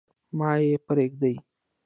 [0.37, 1.35] مه يې پريږدﺉ.